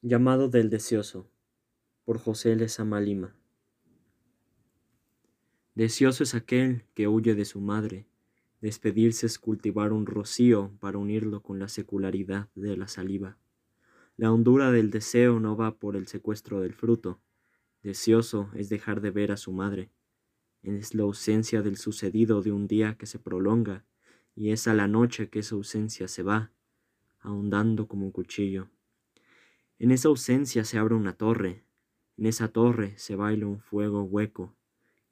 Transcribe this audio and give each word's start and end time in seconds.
Llamado 0.00 0.48
del 0.48 0.70
Deseoso 0.70 1.28
por 2.04 2.20
José 2.20 2.54
Lezama 2.54 3.00
Lima 3.00 3.34
Deseoso 5.74 6.22
es 6.22 6.36
aquel 6.36 6.84
que 6.94 7.08
huye 7.08 7.34
de 7.34 7.44
su 7.44 7.60
madre. 7.60 8.06
Despedirse 8.60 9.26
es 9.26 9.40
cultivar 9.40 9.92
un 9.92 10.06
rocío 10.06 10.70
para 10.78 10.98
unirlo 10.98 11.42
con 11.42 11.58
la 11.58 11.66
secularidad 11.66 12.48
de 12.54 12.76
la 12.76 12.86
saliva. 12.86 13.38
La 14.16 14.30
hondura 14.30 14.70
del 14.70 14.92
deseo 14.92 15.40
no 15.40 15.56
va 15.56 15.80
por 15.80 15.96
el 15.96 16.06
secuestro 16.06 16.60
del 16.60 16.74
fruto. 16.74 17.20
Deseoso 17.82 18.50
es 18.54 18.68
dejar 18.68 19.00
de 19.00 19.10
ver 19.10 19.32
a 19.32 19.36
su 19.36 19.50
madre. 19.50 19.90
Es 20.62 20.94
la 20.94 21.02
ausencia 21.02 21.60
del 21.60 21.76
sucedido 21.76 22.40
de 22.40 22.52
un 22.52 22.68
día 22.68 22.96
que 22.96 23.06
se 23.06 23.18
prolonga, 23.18 23.84
y 24.36 24.52
es 24.52 24.68
a 24.68 24.74
la 24.74 24.86
noche 24.86 25.28
que 25.28 25.40
esa 25.40 25.56
ausencia 25.56 26.06
se 26.06 26.22
va, 26.22 26.52
ahondando 27.18 27.88
como 27.88 28.06
un 28.06 28.12
cuchillo. 28.12 28.70
En 29.78 29.92
esa 29.92 30.08
ausencia 30.08 30.64
se 30.64 30.78
abre 30.78 30.94
una 30.94 31.12
torre, 31.12 31.64
en 32.16 32.26
esa 32.26 32.48
torre 32.48 32.98
se 32.98 33.14
baila 33.14 33.46
un 33.46 33.60
fuego 33.60 34.02
hueco, 34.02 34.56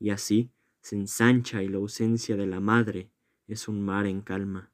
y 0.01 0.11
así 0.11 0.51
se 0.80 0.97
ensancha 0.97 1.62
y 1.62 1.69
la 1.69 1.79
ausencia 1.79 2.37
de 2.37 2.47
la 2.47 2.59
madre 2.61 3.11
es 3.47 3.69
un 3.69 3.80
mar 3.83 4.06
en 4.06 4.23
calma. 4.23 4.73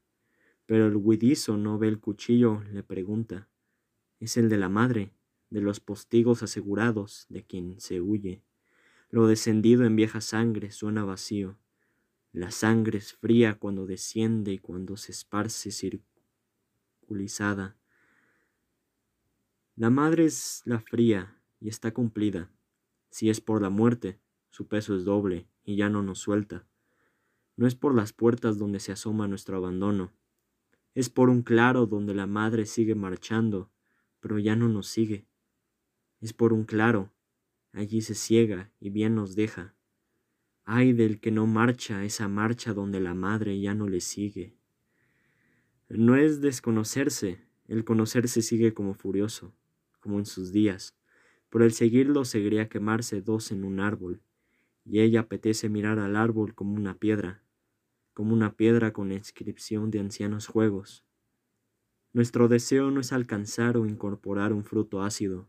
Pero 0.66 0.86
el 0.86 0.96
huidizo 0.96 1.58
no 1.58 1.78
ve 1.78 1.88
el 1.88 2.00
cuchillo, 2.00 2.62
le 2.72 2.82
pregunta. 2.82 3.48
Es 4.18 4.38
el 4.38 4.48
de 4.48 4.56
la 4.56 4.70
madre, 4.70 5.12
de 5.50 5.60
los 5.60 5.80
postigos 5.80 6.42
asegurados, 6.42 7.26
de 7.28 7.44
quien 7.44 7.78
se 7.80 8.00
huye. 8.00 8.42
Lo 9.10 9.26
descendido 9.26 9.84
en 9.84 9.96
vieja 9.96 10.22
sangre 10.22 10.70
suena 10.70 11.04
vacío. 11.04 11.58
La 12.32 12.50
sangre 12.50 12.96
es 12.98 13.12
fría 13.12 13.58
cuando 13.58 13.84
desciende 13.84 14.52
y 14.52 14.58
cuando 14.58 14.96
se 14.96 15.12
esparce 15.12 15.70
circulizada. 15.70 17.76
La 19.82 19.90
madre 19.90 20.26
es 20.26 20.62
la 20.64 20.78
fría 20.78 21.36
y 21.58 21.68
está 21.68 21.92
cumplida. 21.92 22.52
Si 23.10 23.30
es 23.30 23.40
por 23.40 23.60
la 23.60 23.68
muerte, 23.68 24.20
su 24.48 24.68
peso 24.68 24.94
es 24.94 25.04
doble 25.04 25.48
y 25.64 25.74
ya 25.74 25.88
no 25.88 26.04
nos 26.04 26.20
suelta. 26.20 26.64
No 27.56 27.66
es 27.66 27.74
por 27.74 27.92
las 27.92 28.12
puertas 28.12 28.58
donde 28.58 28.78
se 28.78 28.92
asoma 28.92 29.26
nuestro 29.26 29.56
abandono. 29.56 30.12
Es 30.94 31.10
por 31.10 31.30
un 31.30 31.42
claro 31.42 31.86
donde 31.86 32.14
la 32.14 32.28
madre 32.28 32.64
sigue 32.66 32.94
marchando, 32.94 33.72
pero 34.20 34.38
ya 34.38 34.54
no 34.54 34.68
nos 34.68 34.86
sigue. 34.86 35.26
Es 36.20 36.32
por 36.32 36.52
un 36.52 36.62
claro, 36.62 37.12
allí 37.72 38.02
se 38.02 38.14
ciega 38.14 38.70
y 38.78 38.90
bien 38.90 39.16
nos 39.16 39.34
deja. 39.34 39.74
Ay 40.64 40.92
del 40.92 41.18
que 41.18 41.32
no 41.32 41.48
marcha 41.48 42.04
esa 42.04 42.28
marcha 42.28 42.72
donde 42.72 43.00
la 43.00 43.14
madre 43.14 43.60
ya 43.60 43.74
no 43.74 43.88
le 43.88 44.00
sigue. 44.00 44.54
No 45.88 46.14
es 46.14 46.40
desconocerse, 46.40 47.44
el 47.66 47.84
conocerse 47.84 48.42
sigue 48.42 48.74
como 48.74 48.94
furioso 48.94 49.52
como 50.02 50.18
en 50.18 50.26
sus 50.26 50.52
días. 50.52 50.94
Por 51.48 51.62
el 51.62 51.72
seguirlo 51.72 52.26
seguiría 52.26 52.68
quemarse 52.68 53.22
dos 53.22 53.52
en 53.52 53.64
un 53.64 53.80
árbol, 53.80 54.20
y 54.84 55.00
ella 55.00 55.20
apetece 55.20 55.70
mirar 55.70 55.98
al 55.98 56.16
árbol 56.16 56.54
como 56.54 56.74
una 56.74 56.98
piedra, 56.98 57.42
como 58.12 58.34
una 58.34 58.54
piedra 58.54 58.92
con 58.92 59.12
inscripción 59.12 59.90
de 59.90 60.00
ancianos 60.00 60.46
juegos. 60.46 61.04
Nuestro 62.12 62.48
deseo 62.48 62.90
no 62.90 63.00
es 63.00 63.12
alcanzar 63.12 63.78
o 63.78 63.86
incorporar 63.86 64.52
un 64.52 64.64
fruto 64.64 65.02
ácido. 65.02 65.48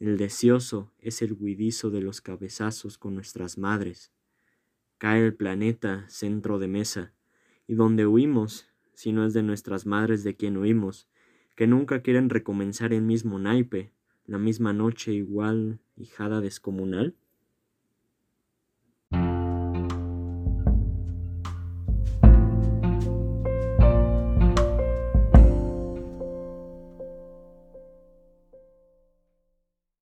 El 0.00 0.16
deseoso 0.16 0.92
es 0.98 1.22
el 1.22 1.34
huidizo 1.34 1.90
de 1.90 2.00
los 2.00 2.20
cabezazos 2.20 2.98
con 2.98 3.14
nuestras 3.14 3.58
madres. 3.58 4.10
Cae 4.98 5.24
el 5.24 5.34
planeta, 5.34 6.08
centro 6.08 6.58
de 6.58 6.66
mesa, 6.66 7.12
y 7.68 7.74
donde 7.74 8.06
huimos, 8.06 8.66
si 8.94 9.12
no 9.12 9.24
es 9.24 9.34
de 9.34 9.42
nuestras 9.42 9.86
madres 9.86 10.24
de 10.24 10.34
quien 10.34 10.56
huimos, 10.56 11.08
que 11.54 11.66
nunca 11.66 12.02
quieren 12.02 12.30
recomenzar 12.30 12.92
el 12.92 13.02
mismo 13.02 13.38
naipe, 13.38 13.92
la 14.26 14.38
misma 14.38 14.72
noche 14.72 15.12
igual 15.12 15.80
hijada 15.96 16.40
descomunal? 16.40 17.14